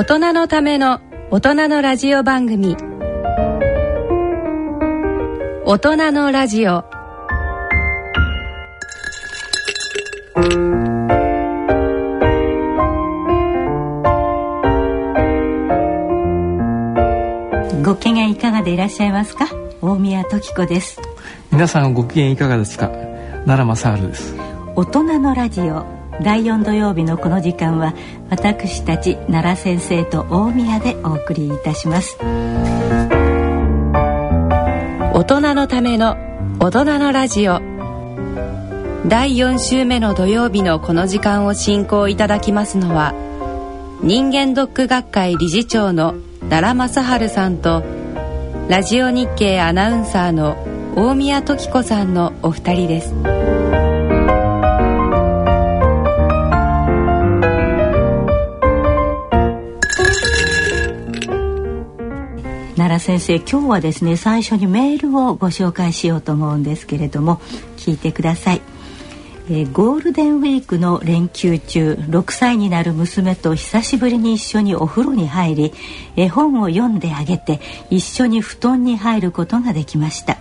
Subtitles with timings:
[0.00, 2.74] 大人のための大人のラジオ番組。
[5.66, 6.84] 大人のラジオ。
[17.84, 19.48] ご機嫌いかがでいらっしゃいますか？
[19.82, 20.98] 大宮時子です。
[21.52, 22.88] 皆さんご機嫌いかがですか？
[23.44, 24.34] 奈良正治です。
[24.76, 25.84] 大人のラジオ
[26.22, 27.94] 第4土曜日のこの時間は
[28.28, 32.18] 私たち奈良先生と大宮でお送りいたします。
[35.12, 36.16] 大人のための
[36.58, 37.60] 大人のラジオ。
[39.06, 43.14] 第4週目の土曜日のこの時間を進行いただきますのは
[44.02, 46.16] 人間ドック学会理事長の
[46.50, 47.82] 奈良正治さんと
[48.68, 50.56] ラジオ日経アナウンサーの
[50.96, 53.39] 大宮時子さんのお二人です。
[63.00, 67.38] 先生今日はですね最初にメールをご紹介しようと思うんですけれども
[67.76, 68.60] 聞いてください、
[69.48, 75.72] えー、ゴールデンウィークの連休中6歳になる娘と久しぶりに一緒にお風呂に入り
[76.14, 80.38] 絵本を読んであげて一緒に布団に入ることができました。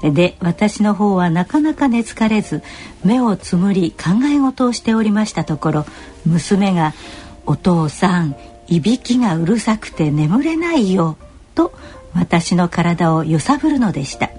[0.00, 2.62] で私の方はなかなか寝つかれず
[3.04, 5.86] 目をつむり考え事をしておりましたところ
[6.24, 6.94] 娘が
[7.46, 8.36] 「お父さん
[8.68, 11.16] いびきがうるさくて眠れないよ」
[11.58, 11.72] と
[12.14, 14.30] 私の体を揺さぶるのでした。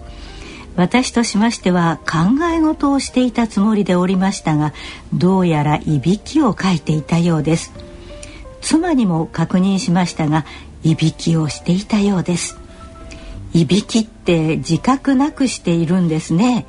[0.78, 4.74] 私としましては考え事をしていたつもりでおりましたが
[5.14, 7.74] どうやらいびきをかいていたようです。
[8.62, 10.46] 妻にも確認しましたが
[10.84, 12.58] いびきをしていたようです。
[13.54, 16.66] いびきって自覚なくしているんですね。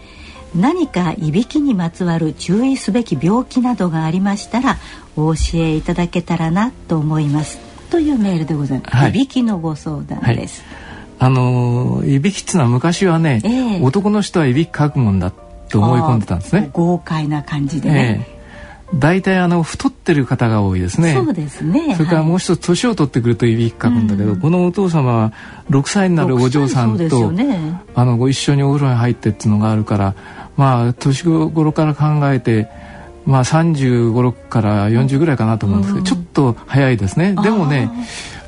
[0.57, 4.79] 何かいびきにまつわる注意すべき病気などがありましたら
[5.15, 7.70] お教えいただけたらなと思います。
[7.91, 8.97] というメールでございます。
[8.97, 10.63] はい、いびきのご相談です。
[11.19, 15.33] はい、あのいびきっていうのは昔はね、えー、男の人はいびきかくもんだ
[15.69, 16.71] と思い込んでたんですね。
[16.73, 18.27] 豪快な感じでね。
[18.35, 18.41] えー
[18.95, 21.15] 大体あの太ってる方が多いですね。
[21.15, 21.95] そうですね。
[21.95, 25.33] それからもう一つ年を取ってくるといびきかくんだけど、うん、このお父様は
[25.71, 30.15] 6歳になるお嬢さんと、ね、あのご一緒にお風呂に入ってっていうのがあるから、
[30.57, 32.69] まあ年頃から考えて
[33.27, 37.35] まあ3 5 6から40ぐらいかなと思うんですけど、ちょっと早いですね。
[37.43, 37.91] でもね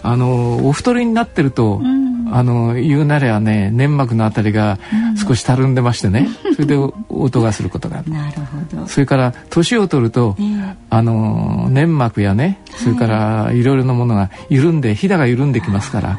[0.02, 4.78] あのお太りになってると、うん、あの言うなればね粘膜のあたりが
[5.16, 6.76] 少したるんでましてね、うん、それで
[7.08, 8.10] 音がすることがある。
[8.10, 8.86] なるほど。
[8.86, 13.62] それから年を取ると、えー、あの粘膜やねそれからい。
[13.62, 16.18] ろいろなものが緩んでひだが緩んできますから、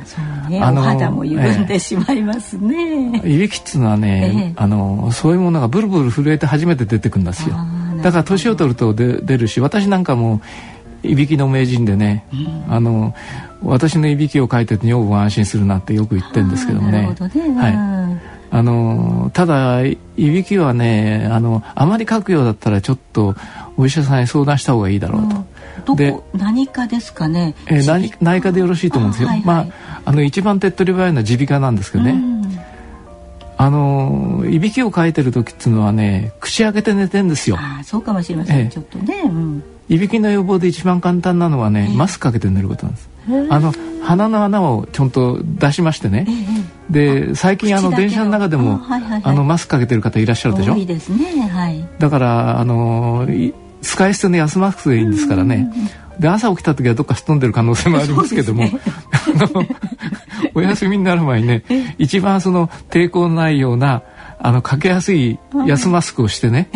[0.49, 7.55] ね、あのお肌も緩んでしまいますね、えー、いびきっつうのはね、えー、あのそういうものがブルブル震えて初めて出てくるんですよ。
[8.01, 10.41] だから年を取ると出るし私なんかも
[11.03, 13.13] いびきの名人でね、うん、あの
[13.61, 17.01] 私のいびきを書いてて女房が安心するなってよく言ってるんですけどもね。
[17.01, 18.33] ねはい。
[18.55, 23.35] あのただいびきはねあのあまり書くようだったらちょっと
[23.77, 25.95] お医者さんに相談した方がいいだろうと。
[25.95, 27.55] で何かですかね？
[27.65, 29.29] えー、何内科でよろしいと思うんですよ。
[29.29, 32.15] はいはい、まああの一番手っ取り早いのは耳鼻科なんですけどね。
[33.57, 37.57] あのいびきをかいてる時っていうのはね口開けて寝てんですよ。
[37.59, 39.21] あそうかもしれません、ええ、ちょっとね。
[39.25, 43.09] うんいびきの予防で一番簡単なのはね、マスクかけて寝ることなんです。
[43.49, 43.73] あの
[44.03, 46.27] 鼻の穴をちゃんと出しましてね。
[46.89, 48.81] で最近あの電車の中でも
[49.23, 50.75] あのマスクかけてる方いらっしゃるでしょ？
[50.75, 51.47] いいですね。
[51.47, 51.85] はい。
[51.99, 53.25] だからあの
[53.81, 55.71] 使い捨ての安マスクでいいんですからね。
[56.19, 58.79] で朝起きた時はどっかすっ飛んでる可能性もありますけども、ね、
[60.53, 61.63] お休みになる前にね
[61.97, 64.03] 一番その抵抗ないような
[64.39, 66.69] あのかけやすい安マスクをしてね、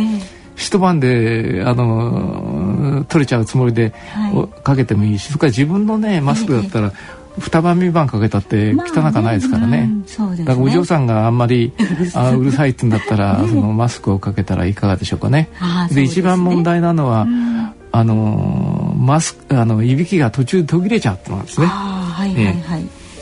[0.55, 2.56] 一晩であの
[3.05, 6.93] 取れちゃうつもりで、はい、かけてもいいしそれから自分のねマスクだったら、
[7.39, 9.89] 二晩三晩かけたって汚くないですからね。
[10.17, 11.71] まあねね、だからお嬢さんがあんまり
[12.13, 15.49] あうるさいってんだったら、 そのマスクをかけたらいかがでしょうかね。
[15.89, 21.67] で、ね、一番問題なのは、うん、あのマスクあのいびきが途中で途切れちゃうってのなんですね。
[21.67, 22.55] はいはいはい、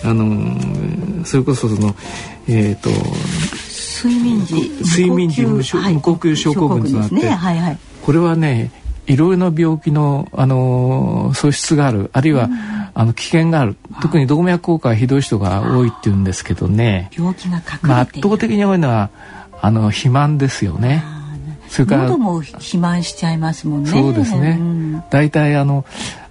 [0.04, 1.96] えー、あのそれこそその
[2.48, 2.90] えっ、ー、と
[4.08, 5.62] 睡眠時睡眠時無呼
[6.14, 7.30] 吸症候群となって、ね。
[7.30, 8.72] はいはい、これはね
[9.08, 12.54] いろいろな病気の、あの素質があるあるいは、うん、
[12.94, 19.10] あの危険がある特に動脈硬化がひどい人が多いっていうんですけどね病気がまあ、圧倒的に多いのは
[19.62, 21.04] あの肥満ですよね。
[21.68, 23.90] それから喉も肥満しちゃいますもんね。
[23.90, 24.60] そうですね。
[25.10, 25.86] 大、う、体、ん、あの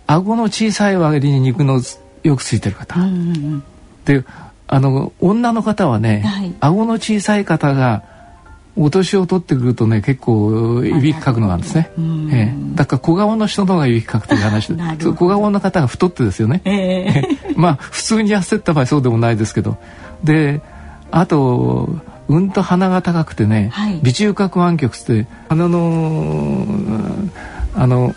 [0.06, 1.80] 顎の小さい割に肉の
[2.22, 3.00] よくついてる方。
[3.00, 3.12] うんうんう
[3.56, 3.64] ん、
[4.04, 4.24] で
[4.66, 8.02] あの女の方はね、はい、顎の小さい方が
[8.76, 14.74] お年を取ってくるとね結構いびきかくのなんですね、えー、だから小顔の人の方がいびきかくという話。
[14.74, 14.82] で
[15.12, 19.78] 小顔の方が太ってですよね、えー、まあ普通に痩せた場合そうでもないですけど。
[20.24, 20.60] で
[21.10, 26.66] あとうんと鼻が高くてね、はい、鼻中隔湾曲って鼻の
[27.74, 28.14] あの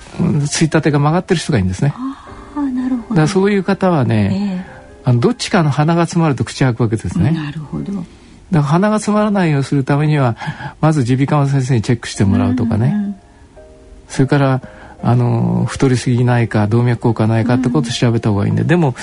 [0.48, 1.94] ついたてが曲がってる人がいいんですね。
[1.96, 3.22] あなるほど。
[3.22, 4.66] だそういう方はね、
[5.04, 7.32] えー、あのどっちかの鼻が詰まると口開くわけですね。
[7.32, 7.92] なるほど
[8.52, 10.36] だから鼻が詰まらないようにするためには
[10.80, 13.20] まず耳鼻科の先生にチェックしてもらうとかね、
[14.08, 14.62] それから
[15.04, 18.96] あの太りすぎないか動脈硬化ないかってことを調べた方がいいんで、でも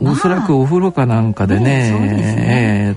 [0.00, 2.96] おそらくお風呂かなんかでね、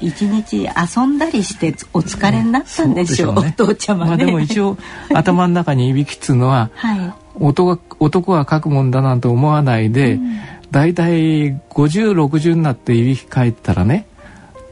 [0.00, 4.76] 一日遊んだりしてお疲れになったんでしょう、ね、お父ちゃま、ね、まあでも一応
[5.14, 10.38] 頭の中にいびきっつうのは、 はい、男男は書くもんだなんて思わないで、うん、
[10.70, 14.06] だいたい5060になっていびきかいたらね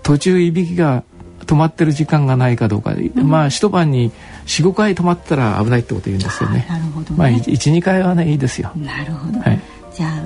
[0.07, 1.03] 途中いびきが
[1.47, 4.13] 止まってる時間がないかどうか、うん、まあ一晩に
[4.47, 6.65] 45回止まったら危ないってこと言うんですよね。
[6.69, 8.71] なるほど、ね、まあ12回はねいいですよ。
[8.77, 9.41] なるほど。
[9.41, 9.61] はい、
[9.93, 10.23] じゃあ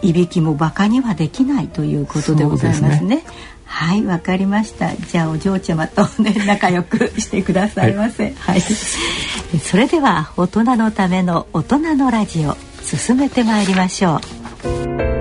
[0.00, 2.98] いびきもバカにはできないということでございますね。
[2.98, 3.22] すね。
[3.66, 4.96] はいわかりました。
[4.96, 8.60] じゃあお嬢ちゃまとね仲良くしてくださいませ、はい、はい、
[9.58, 14.16] それでは大人のための大人のラジオ進めてまいりましょ
[14.64, 15.17] う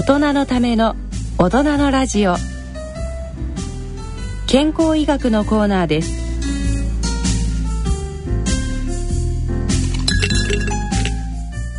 [0.00, 0.96] 大人のための
[1.36, 2.36] 大人のラジオ
[4.46, 6.10] 健康医学のコーナーです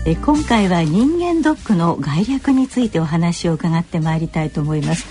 [0.06, 5.08] え今回は人間ドックの概略についてお話を伺ってまいりたいと思います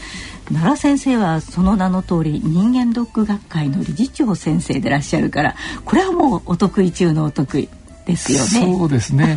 [0.52, 7.68] 奈良先生はその名の通り人間ドック学会の理事長先生でいらっしゃるからこれはもうお得意中のお得意
[8.10, 8.76] ですよね。
[8.76, 9.34] そうですね。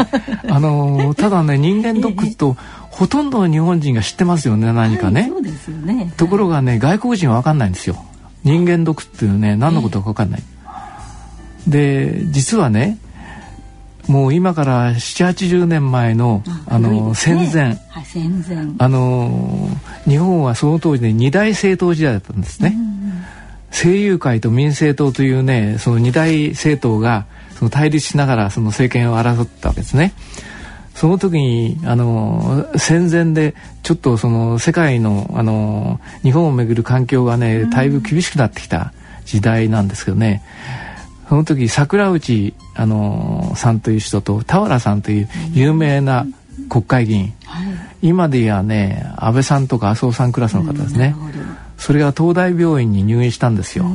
[0.50, 2.58] あのただね 人間ドックと
[2.94, 6.13] ほとんどの日本人が知ってますよね何かね、はい、そうですよね。
[6.16, 7.95] ところがね外国人は分かんないんですよ。
[8.44, 10.44] 人間毒っていうね何のことか分かんない、
[11.68, 13.00] えー、で実はね
[14.07, 18.57] もう今から780年前のあの戦前、はい、戦前。
[18.78, 19.69] あの
[20.06, 22.78] 日本はその当時で二大政党時代だったんですね、
[23.69, 27.25] 政友会と民政党というねその二大政党が
[27.56, 30.13] その対立しながらその政権を争ったわけですね。
[30.94, 38.94] その時にあの戦前でちょっとその世界のあの日本をめぐる環境がねだいぶ厳しくなってきた
[39.25, 40.44] 時代なんですけどね、
[41.30, 46.25] その時桜内あのさんという人と俵さんという有名な
[46.69, 51.16] 国会議員、はい、今でやね安倍さんとか麻生さんクラスの方ですね、
[51.78, 53.86] それが東大病院に入院したんですよ。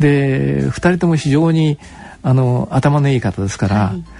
[0.00, 1.78] で2人とも非常に
[2.22, 4.15] あの頭のいい方ですから、はい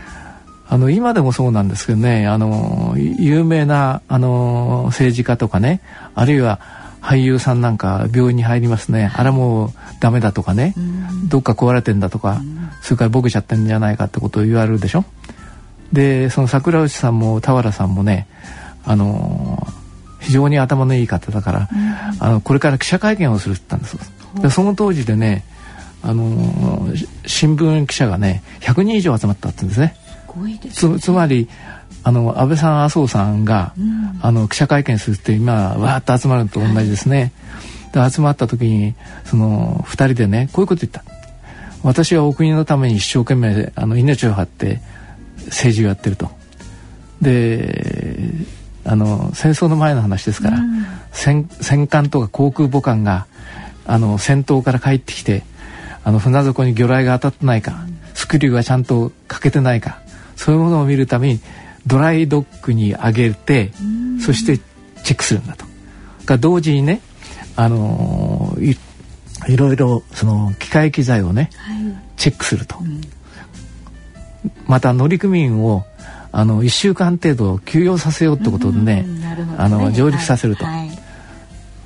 [0.68, 5.80] あの今でもそうなんですけどねあの有名なあの政治家とかね
[6.14, 6.60] あるいは
[7.06, 9.12] 俳優さんなんか病院に入りますね。
[9.14, 9.70] あれもう
[10.00, 10.74] ダメだとかね、
[11.28, 12.42] どっか壊れてんだとか、
[12.82, 15.04] それからボケちゃってんじゃないかってことを言われるでしょ。
[15.92, 18.26] でその桜内さんも俵さんもね
[18.84, 19.64] あの
[20.18, 21.68] 非常に頭のいい方だから、
[22.18, 25.44] あのこれから記者会見をするって言ったんですでその当時でね
[26.02, 26.92] あの
[27.24, 29.94] 新聞記者がね100人以上集まったって言うんですね。
[30.72, 31.48] つつまり
[32.02, 37.32] あの安倍さん麻生さんが、うん、あの記者会見するって今わーっと集まるのと同じですね。
[37.92, 41.04] はい、で集まった時にその2人でねこういうこと言った。
[41.82, 44.80] 私はお国のために一生懸命あの命を張って
[45.46, 46.30] 政治をやってると。
[47.20, 48.32] で
[48.84, 53.26] あの戦争の前の話ですから、うん、戦戦艦とか航空母艦が
[53.86, 55.42] あの戦闘から帰ってきて
[56.04, 59.98] あの船底に魚雷が当たってないか、スクリューがちゃんと欠けてないか
[60.36, 61.40] そういうものを見るために
[61.86, 63.72] ドライドッグに上げて
[64.20, 64.58] そして
[65.04, 65.64] チェックするんだと。
[66.24, 67.00] が同時にね、
[67.54, 68.78] あのー、い
[69.48, 71.76] いろいろその機械機材をね、はい、
[72.16, 72.76] チェックすると。
[72.80, 73.00] うん、
[74.66, 75.84] また乗組員を
[76.32, 80.90] あの1週間程度休養させようってことでねね、あの上陸させると、はい、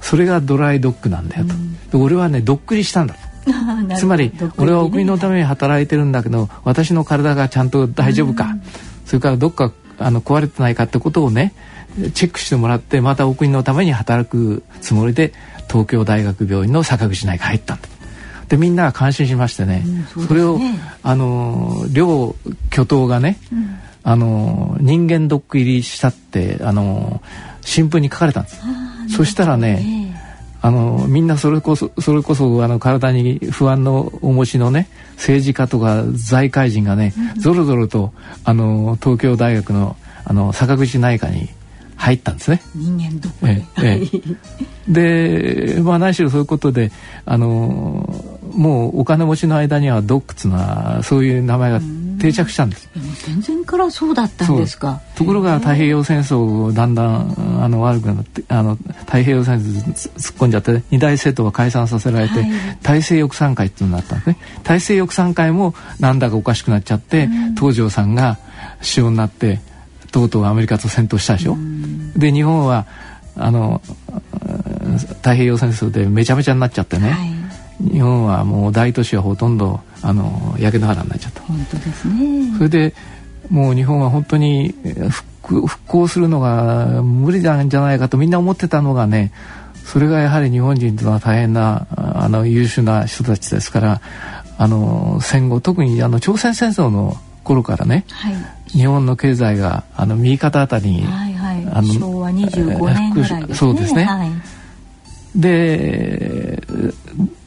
[0.00, 3.20] それがドライドッグなんだよと、うん、俺はねどっくりしたんだと
[3.96, 8.56] つまり俺はお国のために働いてるんだけど私の体がちゃんと大丈夫か、
[9.06, 11.52] それからどっかあの壊れてないかってことをね
[12.14, 15.32] チェックしてもらってまたお国のために働くつもりで
[15.68, 17.88] 東京大学病院の坂口内科入ったんだ。
[18.48, 20.58] でみんなが感心しましてねうんそね、それを
[21.04, 22.34] あの両
[22.70, 27.22] 巨頭がね、うん、あの人間ドック入りしたってあの
[27.60, 28.60] 新聞に書かれたんです。
[29.16, 29.99] そしたらね
[30.62, 38.12] あのみんなそれこそそれこそあの体に不安のお持ちのね政治家とか財界人がね、ぞろぞろと
[38.44, 41.48] あの東京大学のあの坂口内科に
[41.96, 42.62] 入ったんですね。
[42.74, 44.02] 人間ドックええ
[44.88, 46.90] え、で、まあ、何しろそういうことで
[47.26, 48.08] あの
[48.54, 51.80] もうお金持ちの間にはドックツなそういう名前が
[52.20, 52.88] 定着したんです。
[53.14, 55.00] 戦前からそうだったんですか。
[55.16, 62.50] ところが太平洋戦争だんだんあの悪くなってあの太平洋戦争突っ込んじゃって二大政党が解散させられて、はい、
[62.82, 64.36] 大西翼賛会っていうのになったんですね。
[64.64, 68.38] 大西翼賛会もなんだかおかしくなっちゃって、東條さんが
[68.78, 69.60] 首相になって
[70.12, 71.56] とうとうアメリカと戦闘したでしょ。
[72.16, 72.86] で日本は
[73.36, 73.80] あの
[75.18, 77.32] 太平洋戦争でめちゃめちゃになっちゃってね、はい、
[77.80, 81.40] 日本はもう大都市はほとんどあの焼け野原になっちゃった。
[81.42, 82.56] 本当ですね。
[82.56, 82.94] それで
[83.48, 84.74] もう日本は本当に
[85.10, 85.30] 復
[85.66, 89.32] 復興するのが無理なんじゃないかとみんな思ってたのがね
[89.84, 94.00] それがやはり日本人というのは大変なあの優秀な人たちですから
[94.58, 98.34] あの戦後特にあの朝鮮戦争の頃からね、はい、
[98.66, 103.54] 日本の経済があの右肩あたりに、はいはい、あの昭和25年ぐらいですね。
[103.54, 104.30] そうですね、はい、
[105.34, 106.59] で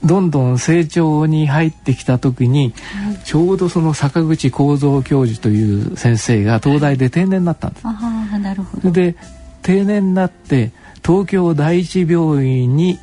[0.03, 2.73] どんどん成長に入ってきた時に、
[3.05, 7.87] はい、ちょうどその坂口幸三教授という先生が東大で定年になったんです。
[7.87, 7.95] はい、
[8.35, 9.15] あなるほどで
[9.61, 10.71] 定年になって
[11.05, 12.99] 東京第一病院に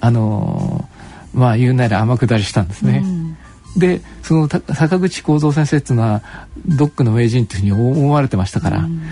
[0.00, 0.88] あの
[1.32, 3.02] まあ言うなら天下りしたんですね。
[3.04, 3.36] うん
[3.76, 6.22] でその坂口幸三先生っていうのは
[6.66, 9.02] ドックの名人というふうに思われてましたから、うん、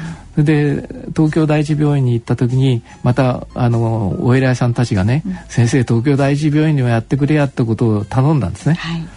[0.45, 8.75] で東京第一病院に行った時にまたあのお偉いさんたちがね、うん、先生東京第一病院にはやってくれやってことを頼んだんですね。
[8.75, 9.09] はい、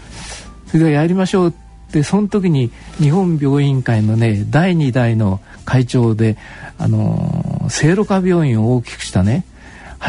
[0.67, 1.53] それでやりましょうっ
[1.91, 6.37] てその時に日本病院会のね第2代の会長で
[6.77, 9.45] あの聖路加病院を大きくしたね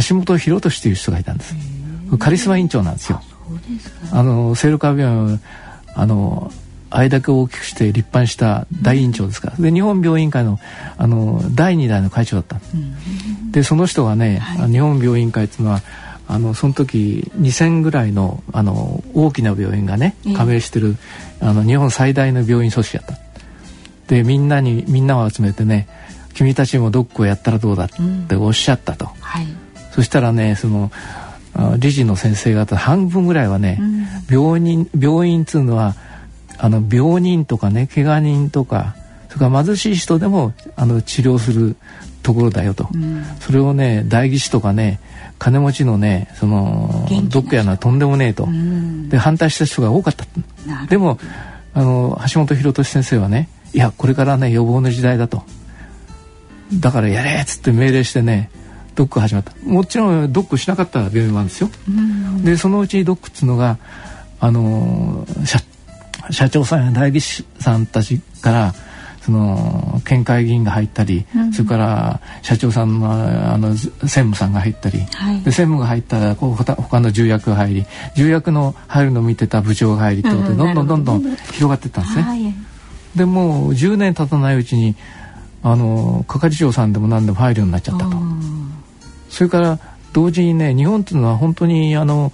[0.09, 1.55] 橋本博俊という人がいたんです。
[2.19, 3.23] カリスマ院長なんですよ。
[4.13, 5.41] あの聖路加病院
[5.95, 6.51] あの
[6.95, 10.61] あれだけ大きくして立派にした大院長ですから、で日本病院会の
[10.99, 15.81] あの第2代の会長だった、うん、でその人がね、はい、日本病院会っていうのは
[16.29, 20.97] あのその時2,000ぐらいのあの大きな病院がね加盟してる、
[21.41, 23.19] えー、あの日本最大の病院組織だった。
[24.09, 25.89] でみんなにみんなを集めてね
[26.35, 27.89] 君たちもドックをやったらどうだっ
[28.29, 29.47] ておっしゃったと、うんはい、
[29.93, 30.91] そしたらねその
[31.79, 35.95] 理事の先生方半分ぐらいはね、うん、病人病院っつうのは
[36.63, 38.95] あの病人とかね怪我人とか
[39.29, 41.75] それから貧しい人でもあの治療する
[42.23, 45.01] ところだよと、うん、それをね代議士とかね
[45.41, 50.25] 金持ちのねそのどっかやなとんでもねえと、うん、で反対した人が多かった。
[50.87, 51.19] でも
[51.75, 55.43] あの橋本博俊先生はねいやこれからね予防の時代だと。
[56.75, 58.51] だからやれっつって命令してね
[58.95, 59.53] ドック始まった。
[59.65, 63.79] もちろんドックしなかった病院もあるんですよ、うん、でそのうちドックっつうのが
[64.39, 65.59] あの社
[66.33, 68.75] 社長さんや代議士さんたちから
[69.21, 77.87] その県会議員が入ったり、うん、それから社長さんのあの専務さんが入ったり、はい、で専務が入ったらこう他の重役が入り
[78.17, 82.23] 重役の入るのを見てた部長が入りってことで、どんどんどんどん広がっていったんですね。
[82.23, 82.55] はい、
[83.15, 84.97] でもう10年経たないうちに
[85.63, 88.17] あの係長さんでも何でも入るようになっちゃったと。
[89.29, 89.79] それから
[90.13, 92.33] 同時にね日本っていうのは本当にあの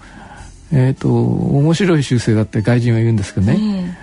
[0.73, 3.97] えーと、面白い習性だって外人は言うんですけどね、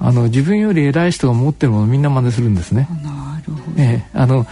[0.00, 2.88] えー、あの自分より偉い人が持ってるものみんな真似するんですね。
[3.02, 4.46] なるほど、えー、あの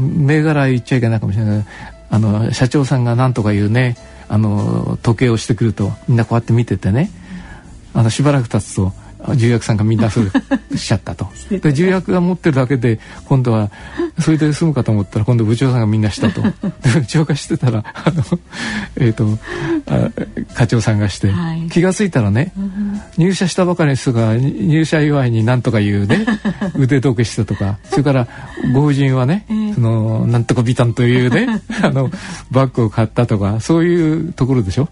[0.00, 1.64] 銘柄言っちゃいけないかもしれない。
[2.10, 3.96] あの社長さんが何とか言うね。
[4.28, 7.10] あの時計をしてくるとみんなこうやって見ててね。
[7.94, 8.92] あのしばらく経つと
[9.36, 11.28] 重役さんがみんなそうしちゃったと。
[11.50, 13.70] で重役が持ってるだけで今度は
[14.18, 16.42] それで済むかと思ったら今度部長さんがみんなしたと。
[16.94, 18.22] 部長がしてたらあの、
[18.96, 19.38] えーと、
[20.54, 22.52] 課長さんがして、はい、気が付いたらね、
[23.16, 26.26] 入社したばかりの人が入社祝いに何とか言うね
[26.76, 27.78] 腕時計したとか。
[27.84, 28.28] それから
[28.72, 32.10] ご婦人はね、えー、そのなんとかビタンというねあの
[32.50, 34.88] バッグを買ったとかそういうところでしょ。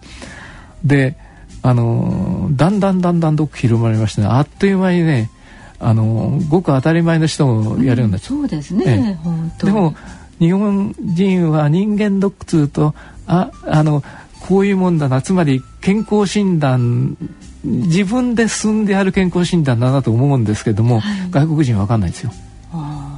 [0.85, 1.17] で
[1.62, 5.31] あのだんだんだんだんどっ広まりまして、ね、あっという間にね
[5.79, 9.95] あのごく当たり前の人もやるようになっちゃう、うん、そうですね、ええ、でも
[10.38, 12.95] 日本人は人間ドック通と
[13.26, 14.02] ああの
[14.40, 17.17] こういうもんだなつまり健康診断
[17.64, 22.33] 自分で進んである健康診断だなと思うんですけども、はい、外国人は分かんないですよ。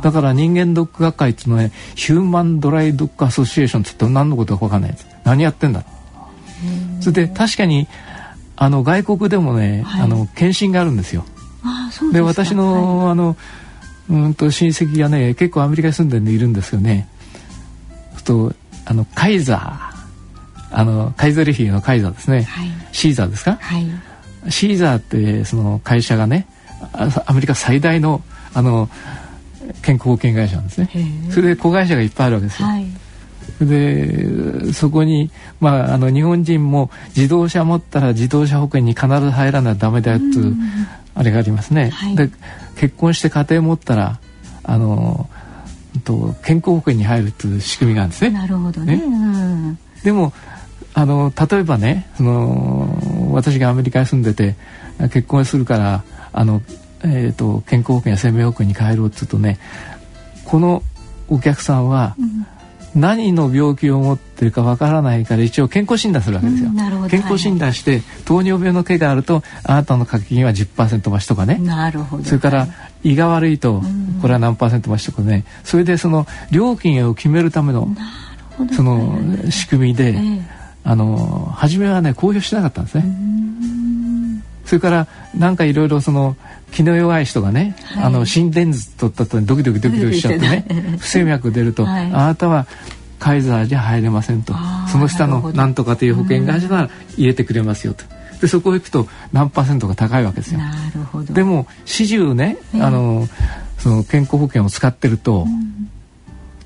[0.02, 5.06] だから人間ドック学会っていうのは、ね、ヒューマンドライドックアソシエーションって言って何のことか分かんないです。
[5.24, 5.84] 何やってんだ。
[7.00, 7.86] それで確かに
[8.62, 11.24] あの外国でもね、はい、あの検診があるんですよ。
[12.12, 13.36] で私の、はい、あの
[14.08, 17.08] うんと親戚がね結構アメリカに住んでるんでいるんですよね。
[18.22, 18.54] と
[18.84, 19.92] あのカイザ
[20.70, 22.68] あのカイザリヒのカイザーですね、はい。
[22.92, 23.84] シーザーですか、はい。
[24.48, 26.46] シーザーってその会社がね
[26.92, 28.22] あアメリカ最大の
[28.54, 28.88] あの
[29.82, 30.88] 健康保険会社なんですね。
[31.30, 32.86] それで子会社がいっぱいあるわけですよ、はい
[33.60, 35.30] でそこに、
[35.60, 40.56] まあ、あの日本人も自動車持ったら自動車保険に必ず入らないとダメだよっていう
[41.14, 42.16] あれがありますね、はい。
[42.16, 42.30] で
[42.76, 44.18] 結婚して家庭持ったら
[44.64, 45.28] あの
[45.94, 48.30] うんと健康保険に入るっていう仕組みがあるんですね。
[48.30, 48.96] なるほどね。
[48.96, 49.04] ね。
[49.04, 50.32] うんでも
[50.94, 54.56] あの例えばねその私がアメリカに住んでて
[55.10, 56.60] 結婚するからあの、
[57.02, 59.58] えー、と健康保険や生命保険に変えろって言うとね
[60.44, 60.82] この
[61.28, 62.16] お客さんは
[62.94, 66.70] 何の病気を持ってるかわからないから一応健康診断するわけですよ。
[66.70, 71.56] うん健康診断して、糖尿病の毛があるとあなたの掛け金は10%増しとかね。
[71.56, 72.24] なるほど。
[72.24, 72.68] それから
[73.02, 74.18] 胃が悪いとん。
[74.20, 75.44] これは何パーセント増しとかね。
[75.64, 77.88] それでその料金を決めるための
[78.72, 79.18] その
[79.50, 80.62] 仕組みで、ええ。
[80.84, 83.04] あの初めはね公表しなかったんですね。
[84.64, 85.06] それから
[85.36, 86.36] なんかいろいろその
[86.72, 88.04] 気の弱い人がね、はい。
[88.04, 90.64] あの心電図取った後にドキドキドキドキしちゃってね
[90.98, 92.06] 不整脈出ると、はい。
[92.06, 92.66] あなたは
[93.18, 94.54] カイザーじゃ入れませんと。
[94.88, 98.04] その下のなんとかという保険会社なら入れてくれますよと。
[98.40, 100.58] でそこへ行くと何パーセントが高いわけですよ。
[100.58, 101.32] なるほど。
[101.32, 102.82] でも始終ね、ええ。
[102.82, 103.28] あの
[103.78, 105.46] その健康保険を使ってると、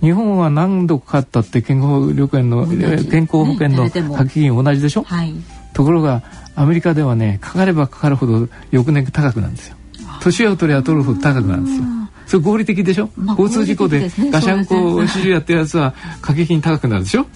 [0.00, 5.34] 日本は何度かかったって健康旅券の健康保険の掛け金同じでしょ、はい。
[5.74, 6.22] ところが
[6.54, 9.76] アメリカではねかかればかかるほど翌年高くなるんですよ
[10.20, 11.84] 年を取れば取るほど高くなるんですよ。
[12.26, 17.26] それ合理的でしょ、まあ交通事故でガシャンコを始終やってるやつは掛け金高くなるでしょ？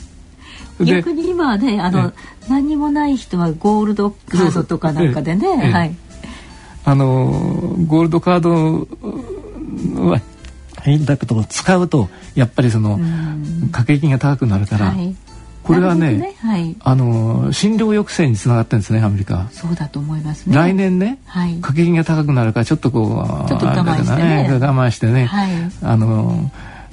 [0.80, 2.12] で逆に今はねあの、え
[2.48, 5.72] 何にもない人はゴールドカードとかなんかでね、ええ。
[5.72, 5.94] はい。
[6.84, 8.88] あのゴールドカード
[10.02, 10.20] は
[11.06, 13.68] だけど使うとやっぱりそのん。
[13.70, 15.14] 掛け金が高くなるから、はい
[15.62, 16.76] これはねなるほどはい。
[16.80, 19.36] あの診療抑制につながってるんですねアメリカ。
[19.36, 19.50] は。
[19.50, 20.56] そうだと思いますね。
[20.56, 21.54] 来年ね、はい。
[21.56, 24.48] 掛け金が高くなるからちょっとこうちょっと我慢してね。
[24.50, 25.50] 我慢してね、はい。
[25.82, 26.50] あの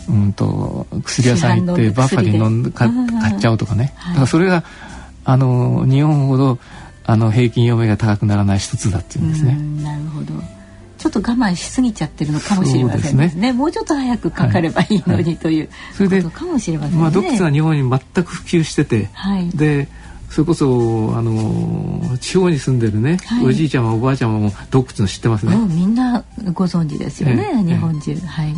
[0.09, 4.13] うんと薬屋さん行って市販のバッファリン飲んで買っちゃうとかね、はい。
[4.13, 4.63] だからそれが
[5.25, 6.59] あの日本ほど
[7.05, 9.55] あの平均余命が高くならない一つだっていうんですね。
[9.57, 10.56] うんなるほど
[10.97, 13.31] ちょっと我慢しすぎちゃってるのかもしれませんね。
[13.35, 13.53] ね。
[13.53, 19.49] もうちょっと早くかかればいいのに、というそれでことかもしれませんね、まあドックスは日本に全く普及してて、はい。
[19.49, 19.87] で
[20.29, 23.45] それこそあの地方に住んでるね、はい。
[23.45, 25.55] おじいちゃまおばあちゃまもドックスの知ってますね。
[25.55, 28.53] うんみんなご存知ですよね、ええ日本中、はい。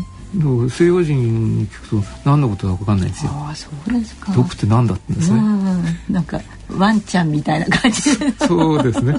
[0.70, 3.32] 西洋人に聞くと何のことだか分かんないんですよ。
[3.34, 4.32] ああそうですか。
[4.34, 5.40] ドックって何だってんですね。
[5.40, 6.40] うんなんか
[6.78, 8.18] ワンちゃんみたいな感じ。
[8.18, 9.16] でそうですね。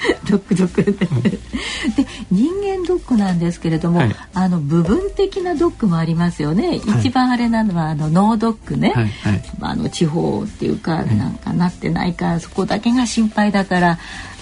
[0.28, 0.82] ドックドック。
[0.84, 4.16] でで人間ドックなんですけれども、はい。
[4.34, 9.42] あの部分的なドックもありますよね、一番あれなのはあの脳ドックね、はいはい。
[9.60, 13.98] あの地方っていうかなんかなってないからそこだけが心配だから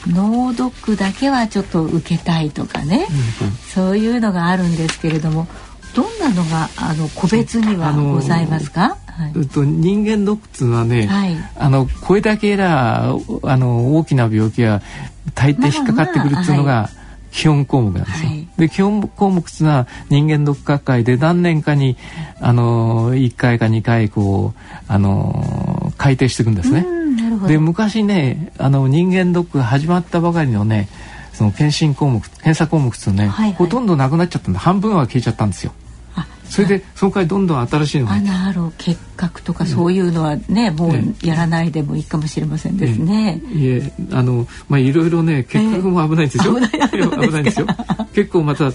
[0.07, 3.07] 脳ドックだけはちょっと受けたいとかね、
[3.75, 5.47] そういうのがあるんですけれども
[5.95, 14.83] どんなのがあの個別にはあのーございますか、はいえっと人間ドックはね、はいあのこれだけらあの大きな病気は
[15.35, 16.91] 大抵引っかかってくるっていうのまあが
[17.31, 18.29] 基本項目なんですよ。
[18.31, 21.97] はいで基本項目っていうのは人間ドック学会で何年かに
[22.41, 26.87] あの1回か2回こうあの改定していくんですね。
[27.49, 30.89] で昔ねあの人間ドックが始まったばかりのね
[31.33, 35.73] その検診項目検査項目っていうのね、はいはいほとんどなくなっちゃったんで半分は消えちゃったんですよ。
[36.47, 38.13] あそれでその代わりどんどん新しいのが。
[38.13, 43.41] あ入ってなるほど結核とかそういうのはね、もうやらないでもいいかもしれませんですね。
[43.53, 47.67] いえあのまあいろいろね結核も危ないんですよ、ええ危ないですよ。
[48.15, 48.73] 結構また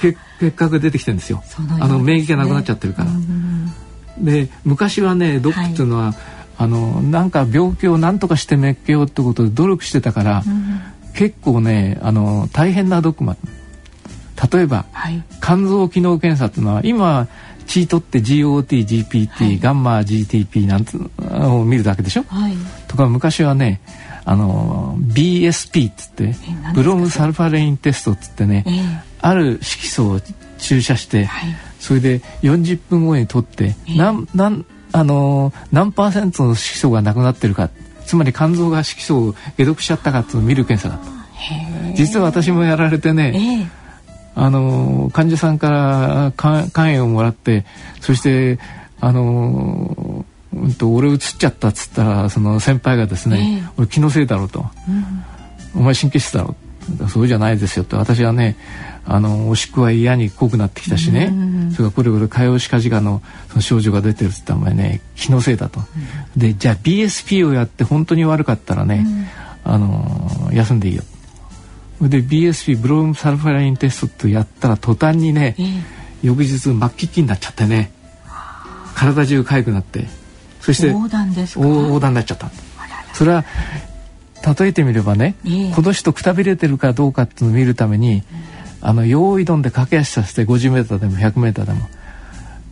[0.00, 1.42] 結結核出てきてるんですよ。
[1.46, 3.72] そのあの免疫がなくなっちゃってるから、うん
[4.18, 6.14] で昔はねドックっていうのは、
[6.56, 10.42] あのなんか病気を何とかして滅けようってことで努力してたから、
[11.14, 13.12] 結構ねあの大変なドッ
[14.52, 15.22] 例えばはい。
[15.42, 17.28] 肝臓機能検査っていうのは今
[17.66, 19.58] 血取って GOT、GPT、はい。
[19.58, 22.24] ガンマ GTP なんてのを見るだけでしょ？
[22.28, 22.54] はい。
[22.88, 23.80] とか昔はね
[24.24, 26.34] あの BSP っつって
[26.74, 28.82] ブロムサルファレインテストっつってねええ。
[29.20, 30.20] ある色素を
[30.58, 31.50] 注射して、はい。
[31.78, 33.96] それで40分後に取って、ええ。
[33.98, 37.68] なんなんあのー何パーセントの色素がなくなってるか
[38.06, 41.94] つまり肝臓が色素を解毒しちゃったかっていうのを見る検査だった。
[41.94, 43.83] 実は私もやられてね、ええ
[44.34, 47.64] あのー患者さんから肝肝炎をもらって
[48.00, 48.58] そして
[49.00, 53.72] あのーうんと俺映っちゃったっつったらその先輩がですね、ええ。
[53.76, 54.64] 俺気のせいだろうと、
[55.74, 56.54] お前神経質だろ。
[57.04, 58.56] うそうじゃないですよって私はね
[59.06, 61.32] あのおしっこは嫌に濃くなってきたしね、
[61.74, 65.80] それからこれこれ潰瘍歯科児科のその症状が出てるって言ったらお前ね気のせいだと、
[66.36, 69.06] でじゃあ BSP をやって本当に悪かったらね、
[69.64, 71.02] あの休んでいいよ
[72.00, 75.56] で BSP ブロームサルファラインテストってやったら途端にね、
[76.22, 77.92] 翌日末期期になっちゃってね
[78.94, 80.06] 体中痒くなって
[80.60, 81.66] そして横断ですか？
[81.66, 82.50] 横断になっちゃった。
[83.12, 83.44] それは
[84.58, 85.72] 例えてみればね、ええ。
[85.72, 88.22] この人くたびれてるかどうかっていうのを見るために、
[88.80, 91.88] あの用意どんで駆け足させて 50m でも 100m でも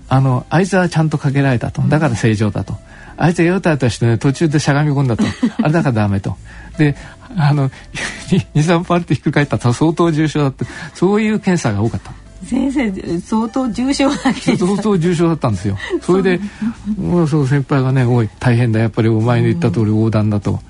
[0.09, 1.81] あのあいつはちゃんとかけられたと。
[1.83, 2.75] だから正常だと、
[3.17, 5.25] あいつはヨタヨタしてね途中でしゃがみ込んだと
[5.63, 6.37] あれだからダメと
[6.79, 6.97] で
[7.37, 7.71] あの
[8.55, 12.13] 23パーってひっくり返ったと相当重症だってそういう検査が多かった。
[12.45, 15.79] 先生相当重症なわけ相当重症だったんですよ。
[16.01, 16.41] それで、
[16.99, 20.61] もうそう先輩がね、おい大変だやっぱりお前の言った通り横断だと。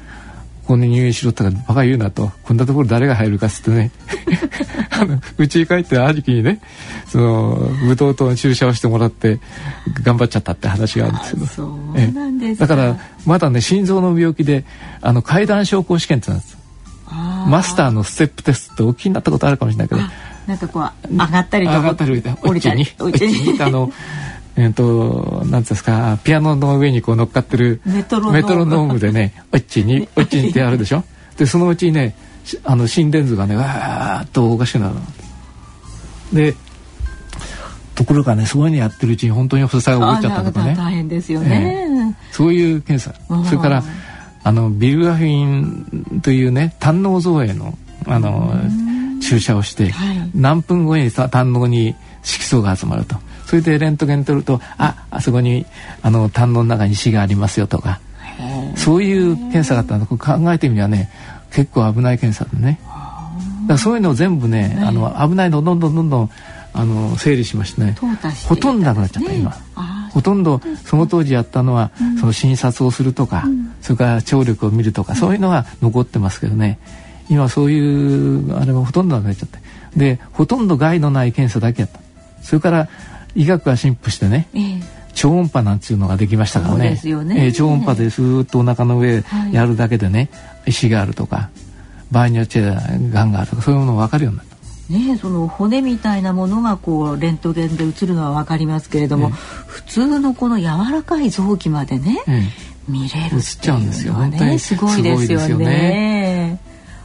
[0.72, 2.32] ここに入院しろったからバカ言うなと。
[2.44, 3.90] こんなところ誰が入るかっつってね。
[4.88, 6.60] あのうちに帰って兄貴にね
[7.08, 9.38] そのブドウ糖の注射をしてもらって
[10.02, 12.66] 頑張っちゃったって話があるんですけどそうなんですか。
[12.66, 14.64] だからまだね心臓の病気で
[15.02, 16.56] あの階段昇降試験ってなんです。
[17.48, 20.00] マスターのステップテストってお聞きになったことあるかもしれないけど。
[20.46, 21.78] なんかこう上がったりとか。
[21.80, 22.36] 上がったり降りたり。
[22.42, 23.92] 降りたり降りたりあの
[24.56, 28.98] えっとなんですかピアノの上にこう乗っかってるメトロノーム。
[28.98, 31.04] でね「おっちにおっちに」ってやるでしょ？
[31.36, 35.00] でそのうちにねしあの心電図がねわーっとおかしくなるの。
[36.32, 36.54] で
[37.94, 40.72] ところがねそういうのやってるうちに本当に発作が起こっちゃったとかね。
[40.72, 43.14] あー大変ですよね、そういう検査。
[43.34, 43.44] うん。
[43.44, 43.82] それから
[44.44, 48.54] あのビルガフィンというね胆のう造影のあの
[49.20, 50.30] 注射をして、はい。
[50.34, 53.16] 何分後にさ胆のうに色素が集まると
[53.52, 55.66] それでレントゲン取るとああそこに
[56.00, 58.00] あの胆の中に石がありますよとか。
[58.76, 60.06] そういう検査があったの。
[60.06, 61.10] 考えてみればね
[61.50, 62.80] 結構危ない検査でね。
[62.82, 66.30] だからそういうのを全部ねあの危ないのをどんどんどんどん
[66.72, 69.54] あの整理しましてね淘汰してほとんどなくなっちゃった、ね今。
[69.76, 73.44] あほとんどその当時やったのは、その診察をするとか、
[73.80, 76.78] それから聴力を見るとか、そういうのが残ってますけどね。
[77.30, 79.58] 今そういうあれはほとんどなくなっちゃって。
[79.96, 82.00] でほとんど害のない検査だけやった。
[82.42, 82.88] それから
[83.34, 85.02] 医学が進歩してねーええ。
[85.14, 86.90] 超音波なんていうのができましたからね。
[86.90, 87.46] ですよね。
[87.46, 90.30] えー超音波でスーッとお腹の上はいやるだけでね、
[90.66, 91.50] 石があるとか
[92.10, 94.52] 場合によってはがんがあるとかそういうものが分かるようになった。
[94.92, 99.34] ねその骨みたいなものがこうレントゲンで映るのは分かりますけれども、ええ。
[99.66, 102.42] 普通のこの柔らかい臓器までね、ええ。
[102.88, 104.14] 見れる映っちゃうんですよ。
[104.14, 104.58] っていうのはね。
[104.58, 106.58] すごいですよね。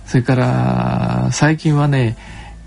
[0.05, 2.15] それから最近はね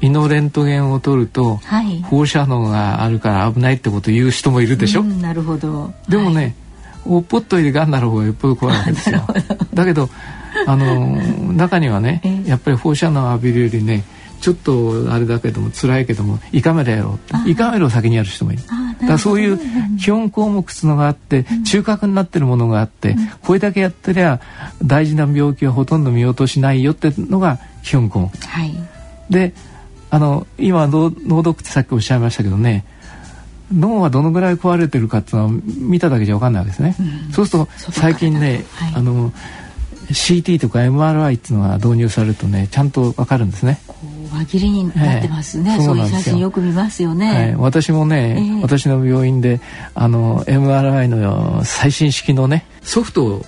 [0.00, 2.02] 胃のレントゲンを取るとはい。
[2.02, 5.92] 放射能があるから危ないってことを言う人もいるでしょ、うんなるほど。
[6.08, 6.54] でもね、
[7.06, 9.22] おっぽっといでがんなる方がよっぽど怖いわけですよ。
[9.74, 10.08] だけど
[10.66, 11.16] あの
[11.52, 12.48] 中にはねええ。
[12.50, 14.04] やっぱり放射能を浴びるよりね
[14.40, 18.62] ちょっとあれだけども辛いけども胃カメラやろう胃カメラを先にやる人もいる。
[19.00, 19.58] だからそういう
[19.98, 24.40] 基本項目っていうのがあって中核になってるものがあってこれだけやってりゃ
[24.82, 28.08] 大事な病気はほとんど見落としないよってのが基本。
[28.08, 28.74] 項目はい。
[29.30, 29.52] で
[30.10, 32.84] あの今脳脳ドックってさっきおっしゃいましたけどね
[33.72, 36.96] 脳はどのぐらい壊れてるかっていうのは見ただけじゃ分かんないわけですね、
[37.32, 38.94] そうすると最近ね、はい。
[38.96, 39.30] あの
[40.08, 43.78] CT とか MRI っていうのが導入されるとねちゃんと分かるんですね、
[44.32, 45.76] 輪切りになってますね。
[45.78, 47.32] ええそういう写真よく見ますよね。
[47.32, 49.60] はい、私もね、ええ私の病院で
[49.94, 53.44] あの MRI の最新式のねソフトを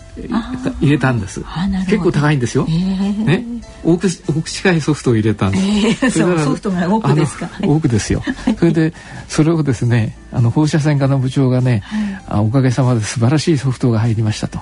[0.81, 1.43] 入れたんです
[1.87, 3.45] 結構高いんですよ、ええね、
[3.85, 5.65] 奥奥近いソフトを入れたんです。
[5.65, 8.23] ええそソフトが奥ですかあの奥ですよ。
[8.59, 8.93] それで
[9.29, 11.83] それをですね、あの放射線科の部長がね、
[12.29, 14.59] あおかげさまで素晴らしいソフトが入りましたと。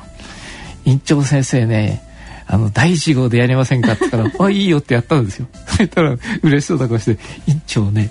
[0.85, 2.10] 院長先生ね。
[2.53, 5.47] あの第一号でやりませんかって言ったら「あいいよ」ってやったんですよ。
[5.67, 8.11] そしたら嬉しそうな顔して「院長ね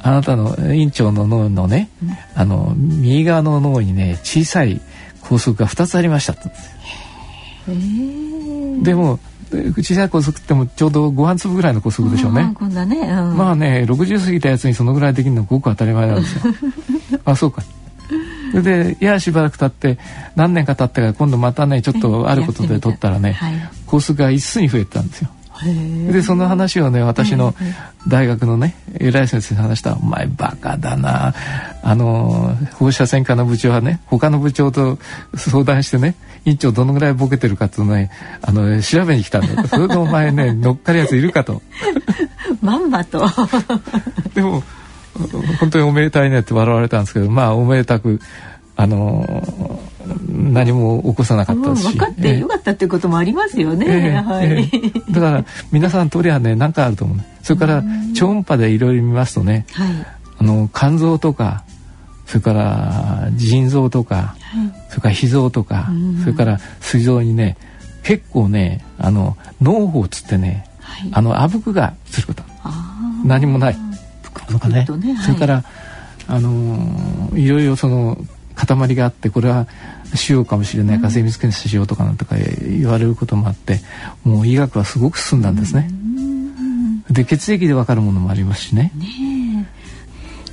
[0.00, 1.88] あなたの院長の脳のね、
[2.34, 4.80] あの右側の脳にね小さい
[5.22, 6.42] 拘束が2つありました」って
[7.66, 8.04] 言うんですよ
[8.76, 9.18] ええでも
[9.52, 12.52] え小さい拘束ってもちょうどご飯粒ぐらいの拘束でしょうね。
[12.54, 12.66] こ
[13.10, 13.28] ん。
[13.28, 16.42] うんまあね60過ぎたやつにそのぐらいできるのごく当たり前なんですよ。
[17.24, 17.62] あそうか。
[18.54, 20.00] それでいやしばらく経って
[20.36, 23.54] 何年か経ってから今度またねちょっとあることで取ったらねはい。
[23.86, 25.30] 拘束が一数に増えてたんですよ。
[26.10, 27.54] でその話をね私の
[28.08, 31.34] 大学のね偉い先生に話したら「お前バカだな。
[31.82, 34.98] あの放射線科の部長はね他の部長と
[35.36, 38.10] 相談してね院長どのぐらいボケてるかっていうのをね
[38.42, 39.62] あの調べに来たんだ。
[39.62, 41.62] と それでお前ね乗っかるやついるかと。
[42.60, 43.24] まんまと。
[44.34, 44.62] でも
[45.60, 48.20] 本当におめでたいねって笑われたんですけどまあおめでたく
[48.76, 49.80] あの
[50.28, 54.70] 何も起こさなかったし、分かってよかったっていうこともありますよね、はい、
[55.12, 59.88] だから皆さん通りはね何かあると思うそれから超音波でいろいろ見ますとね、はい、
[60.38, 61.64] あの肝臓とか
[62.26, 65.90] それから腎臓とか、はい、それから脾臓とか、
[66.22, 67.56] それから膵臓にね
[68.02, 72.42] 結構ねあの脳胞つってね、はい、あのあぶくがすること。
[73.24, 73.76] 何もない
[74.42, 74.68] とか。
[74.68, 75.64] ね、ね、それから、
[76.26, 78.18] あのー、いろいろその
[78.54, 79.66] 塊があってこれは
[80.14, 80.98] 腫瘍かもしれない。
[80.98, 83.80] から精密検査しようとかなんとか言われることもあって
[84.22, 85.90] もう医学はすごく進んだんですね。
[87.10, 88.92] で血液で分かるものもありますしね。
[88.96, 89.68] ね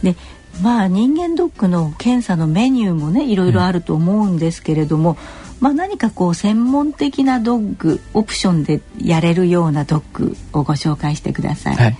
[0.03, 0.15] で
[0.61, 5.17] まあ人間ドックの検査のメニューもねいろいろあると思うんですけれども、うん、
[5.61, 11.75] まあ、何かこう専門的なドッグオプションでやれるようなドッグをご紹介してください。
[11.75, 11.97] はい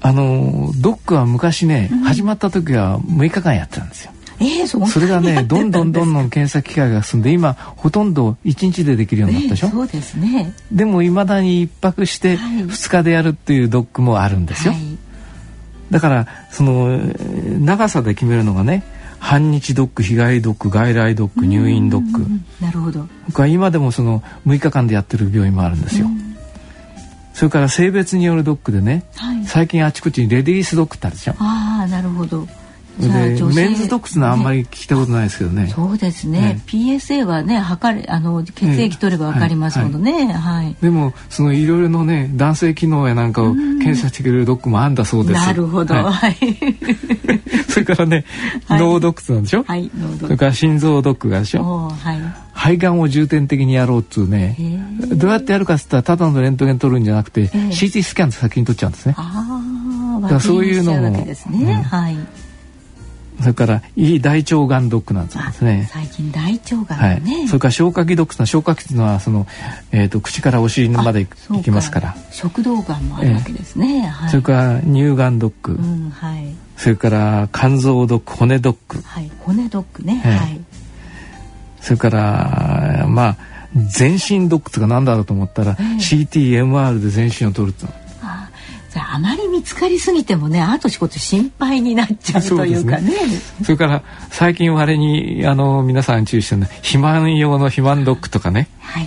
[0.00, 4.12] あのドックは昔ね、うん、始まった時は6日間やってたんですよ。
[4.38, 10.52] えー、そそれがねどんどんどんどん検査機会が進んで今ほとんど1日でできるようになったでしょ、えー、そうですね。
[10.70, 14.82] でもいまだに1泊して2日でやるっていうドックもあるんですよ、はい、
[15.90, 16.98] だからその
[17.60, 18.84] 長さで決めるのがね
[19.18, 22.26] 半日ドック日帰りドック外来ドック入院ドック。
[22.62, 23.06] なるほど。
[23.46, 26.08] 今でもその6日間でやってる病院もあるんですよ
[27.36, 32.46] それから性別によるドックでね、はい、最近あちこちにレディースドックってあるでしょああなるほど
[32.98, 35.66] でメンズドックスのあんまり聞いたことないですけどね。
[35.68, 36.40] そうですね。
[36.40, 40.32] ね PSA はね測れあの血液取ればわかりますものね。
[40.32, 45.46] はい、はい、でもそのいろいろのね男性機能やなんかを検査してくれるドックもあんだそうです。
[45.46, 45.94] なるほど。
[45.94, 46.36] はい。
[47.68, 48.24] それからね、
[48.70, 49.64] 脳ドックスなんでしょ。
[49.64, 49.90] はい。
[50.18, 51.90] それから心臓ドックがでしょ。
[51.90, 52.45] はい。
[52.56, 54.56] 肺がんを重点的にやろうっつうね。
[55.14, 59.14] どうやってやるかっつったらただのレントゲン取るんじゃなくて CT スキャン先に取っちゃうんですね。
[59.14, 61.26] だからそういうのも。
[63.38, 65.90] それからいい大腸がんドックなんですね。
[65.92, 67.48] 最近大腸がんね、はい。
[67.48, 69.46] それから消化器ドックの消化器のはその
[69.92, 72.16] えっ、ー、と口からお尻まで行きますから。
[72.30, 73.98] 食道がんもあるわけですね。
[73.98, 76.54] えーはい、それから乳がんドック、うん、はい。
[76.78, 79.02] それから肝臓ドック、骨ドック。
[79.02, 80.22] はい、骨ドックね。
[80.24, 80.60] えー、はい。
[81.86, 83.36] それからまあ
[83.76, 87.86] 全身ドックとかなんだろうと思ったら、えー、CTMR で全身を取ると。
[88.98, 93.12] あまり見つかりすぎてもねあと仕事心配になっちゃうというかね。
[93.62, 98.68] そ、れから最近あれにあの皆さん注意してるの肥満用の肥満ドッグとかね。
[98.80, 99.06] はい。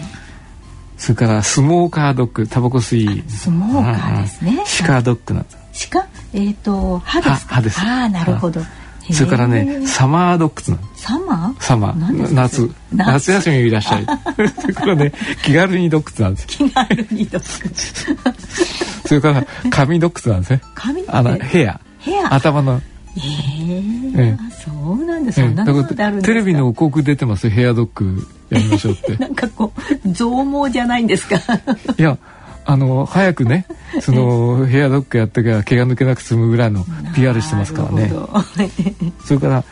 [0.98, 3.24] それからスモーカードッグタバコ吸い。
[3.28, 4.64] スモーカーですね。
[4.66, 5.90] シカドッグなんです。
[5.90, 7.82] 鹿えっ、ー、と歯です歯です。
[7.82, 8.62] ああなるほど。
[9.12, 11.64] それからねサマードッグサマー？
[11.64, 14.06] サマー夏夏休みいらっしゃい
[14.62, 15.12] それからね
[15.44, 17.76] 気軽にドッグなんです気軽にドッグ
[19.08, 20.62] それから髪ドックスなんですね。
[20.76, 21.80] 髪あのヘア。
[22.00, 22.34] ヘア。
[22.34, 22.82] 頭の。
[23.18, 25.42] えー、えー、そうなんです。
[25.42, 29.16] そんなことテレビの広告出てますヘアドッグやりましょうって。
[29.18, 29.74] なんかこ
[30.06, 31.38] う増毛じゃないんですか？
[31.98, 32.18] いや。
[32.66, 33.66] あの早くね
[34.02, 38.12] そのヘアドッグやってから毛が抜けなく済むぐらいの PR してますからね。
[39.26, 39.64] それから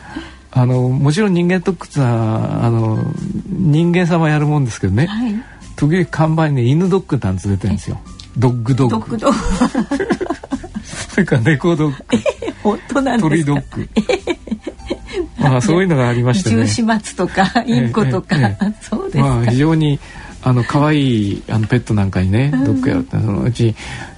[0.50, 2.98] あのもちろん人間ドックってはあの
[3.46, 5.34] 人間様やるもんですけどね、はい、
[5.76, 8.00] 時々看板にね犬ドックなんて出てるんですよ。
[8.36, 8.90] ドッグドッグ。
[8.90, 10.08] ドッグドッグ。
[11.10, 11.96] それから猫ドック。
[12.62, 13.88] 本当なん鳥ドック。
[15.38, 16.56] まあそういうのがありましてね。
[16.56, 18.36] 重始末とかインコとか、
[18.80, 19.98] そうですまあ非常に
[20.42, 23.74] あの可愛いあのペットなんかにね、ドックやるってそのうち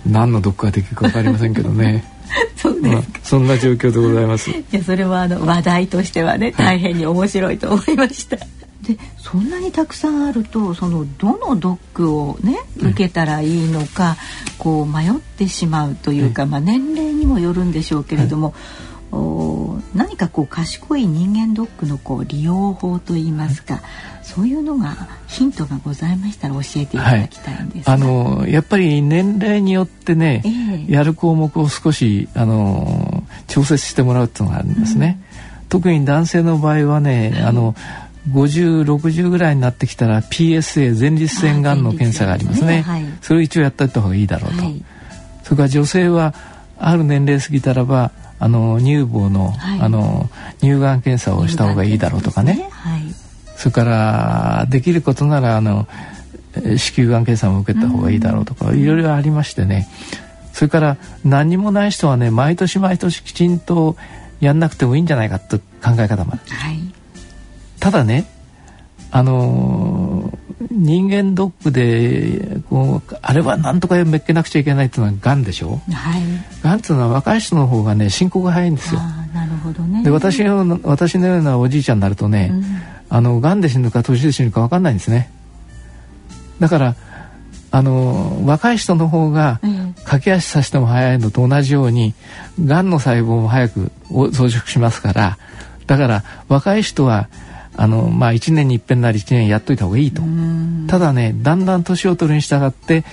[0.07, 2.05] 何のドッグができるかわかりませんけどね。
[2.57, 4.51] そうです、まあ、そんな状況でございます。
[4.51, 8.37] いやそれはあの話題としてはね大変に面白いと思いました。
[8.37, 8.49] はい
[8.83, 14.17] でそんなにたくさんあるとそのどのドックをね受けたらいいのか、
[14.59, 18.55] こう迷ってしまうというか、まあ、年齢にもよるんでしょうけれども、お
[19.95, 23.83] 何かこう賢い人間ドックのこう利用法といいますか、
[24.23, 35.21] そういうのがヒントがございましたら教えていただきたいんです、はい、あのやっぱり年齢によってね、えー、やる項目を少しあの調節してもらうっていうのがあるんですね。
[35.63, 37.75] うん、特に男性の場合はね、はい、あの
[38.31, 44.85] 5060ぐらいになってきたら PSA 前立腺がんの検査がありますね、ねはい、それを一応やっておいた方がいいだろうと、はい、
[45.43, 46.35] それから女性は
[46.79, 50.29] ある年齢過ぎたらばあの乳房のはい、あの
[50.61, 52.71] 乳がん検査をした方がいいだろうとかね、ね、
[53.55, 55.87] それからできることならあの
[56.55, 59.89] 子宮がん検査も受けた方がいいだろうとか、いろいろありましてね。
[60.53, 63.97] それから何もない人はね毎年毎年きちんと
[64.41, 66.41] やんなくてもいいんじゃないかって考え方もある。
[66.47, 66.79] はい。
[67.79, 68.27] ただね
[69.11, 70.39] あの
[70.71, 76.23] 人間ドックでこうあれは何とかめっけなくちゃいけないっていうのはがんでしょ、はい、
[76.63, 79.01] がんっていうのは若い人の方がね進行が早いんですよ。
[79.35, 80.05] なるほどね。
[80.05, 82.53] で私の私のようなおじいちゃんになるとね、
[83.09, 85.31] あの癌で死ぬか年で死ぬか分かんないんですね。
[86.61, 86.97] だから
[87.73, 89.61] あの若い人の方が
[90.05, 92.15] 駆け足させても早いのと同じように
[92.65, 95.39] がんの細胞も早く増殖しますから
[95.87, 97.29] だから若い人は
[97.77, 100.23] あの、まあ、1年に一遍なり1年やっといた方がいいと。
[100.89, 103.05] ただねだんだん年を取るに従って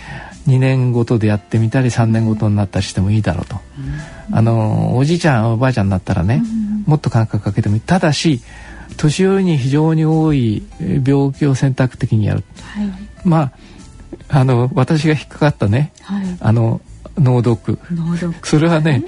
[0.48, 3.58] 2年ごとでやってみたり3年ごとになったりしてもいいだろうと。
[4.32, 6.44] あのおじいちゃんおばあちゃんになったらね
[6.86, 7.82] もっと間隔かけてもいい。
[7.82, 8.42] ただし
[8.98, 12.92] 年寄りに非常に多い病気を選択的にやる、はい、
[13.24, 13.42] ま
[14.30, 16.82] ああの私が引っかかったね、はい、あの
[17.18, 17.80] 脳毒
[18.44, 19.04] それはね、はい、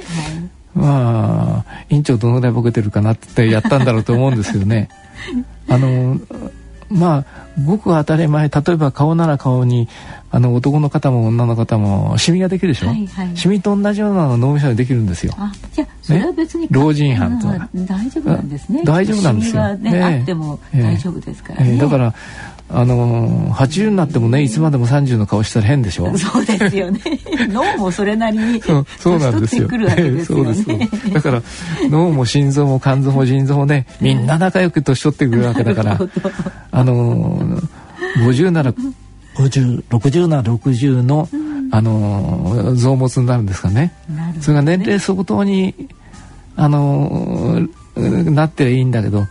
[0.76, 4.90] まあ院長どのぐらいボケてるかなってやったんだろうと思うんですけどね
[5.70, 6.20] あの
[6.90, 7.26] まあ
[7.64, 9.88] ごく当たり前例えば顔なら顔に
[10.32, 15.34] あの男の方も女の方もシミができるでしょ、はいはい、シミと同じようなの脳みそにできるんですよ。
[15.38, 17.48] あじゃそれは別に、ね、老人犯と
[17.86, 18.84] 大丈夫なんですね。
[18.84, 19.78] 大丈夫なんですよ。
[19.78, 21.70] ね、ね、あっても大丈夫ですからね。
[21.70, 22.14] えーえー、だから
[22.72, 26.06] あのー、80になってもねいつまでも30の顔したら変でしょ？
[26.18, 27.00] そうですよね。
[27.50, 29.68] 脳もそれなりにそうなんですよ。
[30.26, 30.66] そうです
[31.14, 31.42] だから
[31.90, 36.00] 脳も心臓も肝臓も腎臓もねみんな仲良く年取ってくるわけだから
[36.72, 37.64] あのー、
[38.18, 38.74] 50なら
[39.36, 45.74] 5060なら60の、うん、あのー、臓物になるんですかね、ね、それが年齢相当に
[46.56, 49.26] あのなっていいんだけど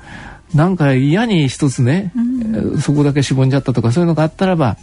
[0.55, 4.77] なんか嫌に一つね、うん、そこだけしぼんじゃったとかそういうのがあったらば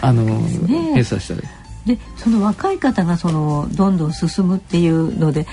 [0.00, 1.42] あの、ね、閉鎖したり。
[1.86, 5.46] でその若い方がそのどんどん進むっていうので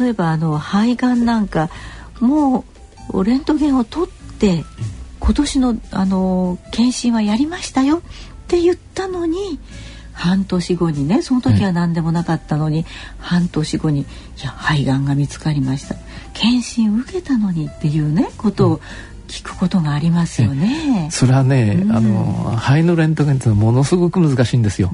[0.00, 1.70] 例えばあの肺がんなんか
[2.20, 2.64] も
[3.12, 4.64] うレントゲンを取って
[5.20, 8.00] 今年のあの検診はやりましたよっ
[8.48, 9.60] て言ったのに
[10.12, 12.84] 半年後にねその時は何でもなかったのに、
[13.18, 14.04] 半年後に「い
[14.42, 15.94] や肺がんが見つかりました」
[16.38, 18.80] 検診受けたのにっていうねことを
[19.26, 21.08] 聞くことがありますよね。
[21.10, 24.90] それはね、うん、あの肺のレントゲンってものすごく難しいんですよ。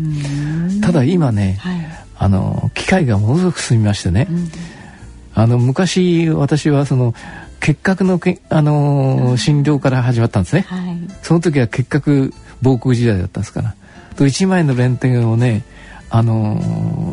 [0.82, 1.76] ただ今ね、はい、
[2.16, 4.50] あの機械がものすごく進みましてね、うん、
[5.34, 7.14] あの昔私はその
[7.60, 10.62] 結核のけあの診療から始まったんですね。
[10.62, 13.74] はい、その時は結核防空時代だったんですから。
[14.16, 15.64] と1枚のレントゲンをね
[16.10, 17.03] あの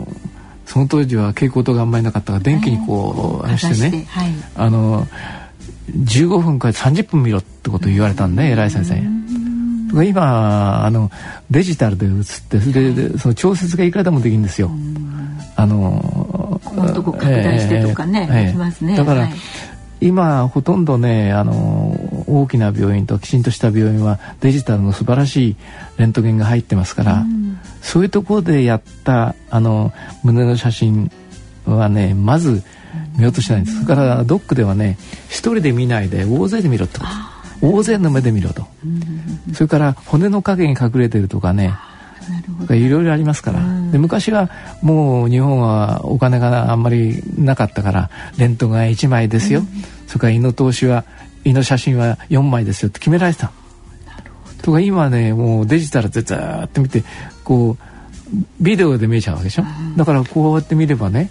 [0.72, 5.06] その当時は蛍光灯があんまりなかったから電気にこう、あれしてね、はい、あの
[5.90, 10.08] 15分から30分見ろってことを言われたんで、偉い先生に。
[10.08, 11.12] 今あの
[11.50, 12.14] デジタルで映っ
[12.48, 14.72] てそれでその調節がいくらでもできるんですよ。
[15.58, 16.62] あの
[16.96, 18.96] とこ拡大してとかね、えー、できますね。
[18.96, 19.34] だから、はい、
[20.00, 25.56] 今ほとんどねあの大きな病院ときちんとした病院はデジタルの素晴らしい
[25.98, 27.41] レントゲンが入ってますから、うん、
[27.82, 29.92] そういうところでやったあの
[30.24, 31.12] 胸の写真
[31.66, 32.64] はねまず
[33.18, 37.12] 見落としないんです、それからドックではね一人で見ないで大勢で見ろってこと。
[37.64, 38.66] 大勢の目で見ろと、
[39.54, 41.76] それから骨の影に隠れてるとかね
[42.72, 43.60] いろいろありますから、
[43.92, 44.50] で昔は
[44.82, 49.62] もう日本はお金があんまりなかったからレントゲン1枚ですよ、
[50.08, 51.06] それから胃の通しは
[51.44, 53.52] 胃の写真は4枚ですよって決められてた。
[54.62, 57.04] とか今ねもうデジタルでずっと見て
[57.44, 57.92] こう
[58.60, 59.64] ビデオで見えちゃうわけでしょ、
[59.98, 61.30] だからこうやって見ればね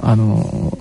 [0.00, 0.76] あの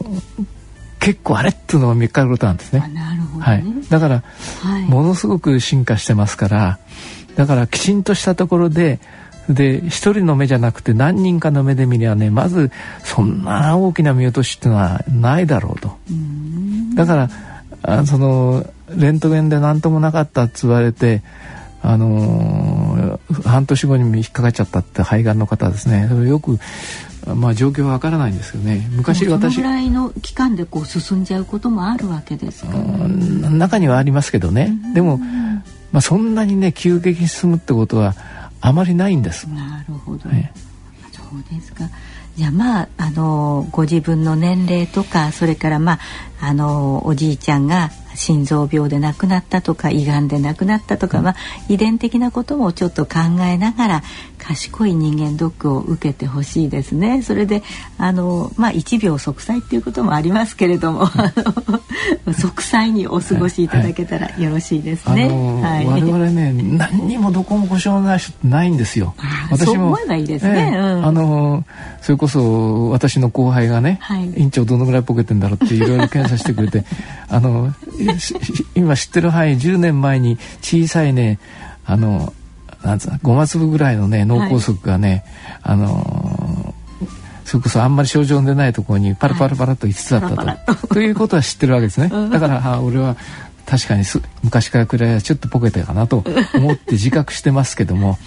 [0.99, 2.79] 結構あれっていうのが見つかることなんですね。
[2.79, 3.01] ね。
[3.39, 4.23] はい、だから、
[4.61, 6.79] はい、ものすごく進化してますから
[7.35, 8.99] だからきちんとしたところで
[9.49, 12.71] で一人の目じゃなくて何人かの目で見りゃねまず
[13.03, 15.97] そんな大きな見落としっていうのはないだろうと。
[16.95, 17.29] だから
[17.81, 21.21] あそのレントゲンで何ともなかったっつわれて
[21.85, 26.57] あのー、半年後に引っかかっちゃったって肺がんの方ですねそれよく
[27.35, 28.87] まあ状況はわからないんですよね。
[28.91, 34.73] 昔私そのぐらいの期間でこう進んじゃうこともあるわけですか、中にはありますけどね。
[34.93, 35.19] でも、
[35.91, 38.13] まあ、そんなにね急激に進むってことは
[38.59, 39.47] あまりないんです。
[39.47, 40.51] なるほど、はい、
[41.11, 41.89] そうですか。
[42.35, 45.99] じゃあまああのご自分の年齢とかそれからまあ
[46.41, 51.35] あのおじいちゃんが心臓病で亡くなったとか胃がんで亡くなったとか、まあ、
[51.69, 54.03] 遺伝的なこともちょっと考えながら
[54.43, 57.21] 賢い人間ドックを受けてほしいですね。
[57.21, 57.63] それで
[57.97, 61.07] あの、まあ、1秒息災っていうこともありますけれども
[62.37, 65.29] 息災にお過ごしいただけたらよろしいですね。
[65.61, 69.15] はい、我々ね何にもどこも故障ない人ないんですよ。
[69.49, 70.71] 私も思えばいいですね。
[70.73, 71.65] えーうん、あの
[72.01, 76.83] それこそ私の後輩がね、はい、院長どのぐらいポケてんだろうっていろいろ検査してくれて
[77.29, 77.73] あの
[78.75, 81.39] 今知ってる範囲10年前に小さいね
[81.85, 82.33] あの
[82.83, 85.23] なんつうの5マ粒ぐらいのね脳梗塞がね、
[85.61, 86.73] はい、あの
[87.45, 91.01] それこそあんまり症状の出ないところにパラパラパラと5つだったと、はい、と。
[91.01, 92.09] いうことは知ってるわけですね。
[92.09, 93.15] だからあ俺は
[93.65, 94.03] 確かに
[94.43, 96.23] 昔からくらいはちょっとポケたかなと
[96.55, 98.17] 思って自覚してますけども。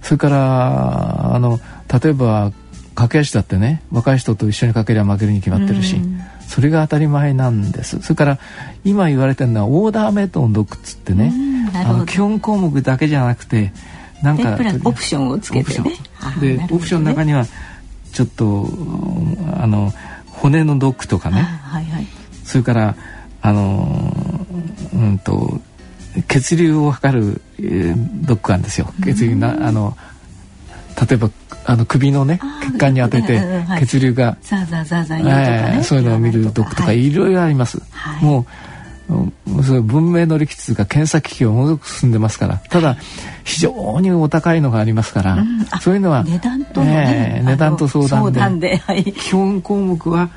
[0.00, 1.60] それからあの
[2.02, 2.52] 例えば
[2.94, 8.00] 駆け足だってね若い人と一緒にかけりゃ負けるに決まってるし、うん、それが当たり前なんです。
[8.00, 8.38] それから
[8.84, 11.32] 今言われてるのはオーダーメイドックっつってね、
[12.06, 13.72] 基本項目だけじゃなくて
[14.22, 15.92] なんかオプションをつけてね。
[16.40, 17.46] で、ね、オプションの中には
[18.12, 18.66] ちょっと
[19.60, 19.92] あの
[20.26, 22.06] 骨のドックとかね、はいはい、
[22.44, 22.96] それから
[23.40, 24.12] あの
[24.94, 25.60] うんと
[26.26, 28.92] 血流を測る、えー、ドックなんですよ。
[29.04, 29.96] 血流なあの
[31.08, 31.30] 例えば
[31.64, 32.40] あの首のね
[32.72, 33.40] 血管に当てて
[33.78, 37.12] 血流がザーザーザーザー言うとかね、そういうのを見るドックとかい。
[37.12, 38.46] ろいろあります、はい、もう
[39.62, 42.58] そ文明の歴史が検査機器をものすごく進んでますから。
[42.68, 42.96] ただ
[43.44, 48.76] 非常にお高いのがありますから、うん、そういうのは値段と、ね、値段と相談で。
[48.76, 50.30] はい、基本項目は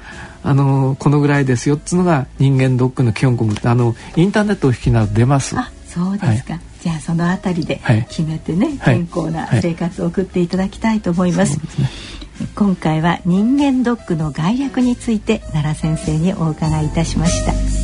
[0.43, 5.57] あのこのぐらいですよっつうのが人間ドックの基本項目あのインターネットを引きなど出ます。
[5.57, 6.61] あそうですか、はい。
[6.81, 11.59] じゃあそのあたりで決めてね、はい、健康な生活を送っていただきたいと思います。
[11.59, 17.80] はい、今回は人間ドックの概略について奈良先生にお伺いいたしました。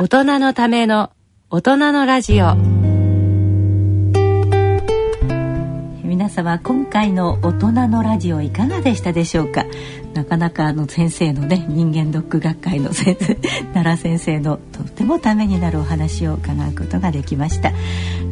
[0.00, 1.10] 大人のための
[1.50, 2.54] 大人のラジオ。
[6.04, 9.64] 皆様今回の大人のラジオいかがでしたでしょうか？
[10.14, 13.34] なかなかあの先生のね人間ドック学会の先生
[13.74, 17.72] 奈良先生のとてもためになるお話を伺うことができました。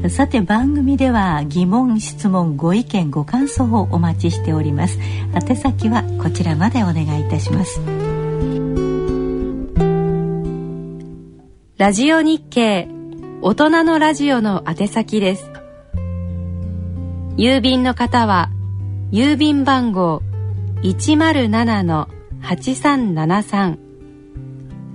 [0.09, 5.01] さて番組では疑問質問ご意見ご感想をお待ちしております。
[5.35, 7.81] 宛先はこちらまでお願いいたします。
[11.79, 12.89] ラジオ日経
[13.43, 15.51] 大人のラジオの宛先です。
[17.37, 18.49] 郵便の方は
[19.13, 20.23] 郵便番号
[20.83, 23.77] 107-8373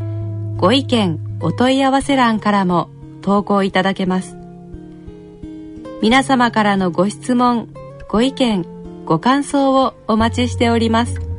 [0.59, 2.89] ご意見お問い合わせ欄からも
[3.21, 4.37] 投稿いただけます。
[6.03, 7.69] 皆様からのご質問
[8.09, 8.65] ご意見
[9.05, 11.30] ご感想をお待ちしております。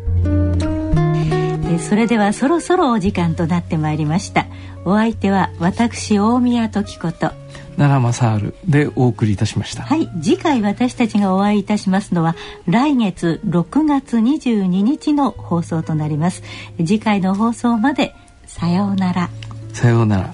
[1.79, 4.47] それではそろそろお時間となってまいりました。
[4.85, 7.31] お相手は私大宮時子と。
[7.77, 9.83] 奈良正治でお送りいたしました。
[9.83, 12.35] はい次回私たちがお会いいたしますのは
[12.67, 16.43] 来月6月22日の放送となります。
[16.77, 18.13] 次回の放送まで
[18.45, 19.29] さようなら。
[19.73, 20.31] さようなら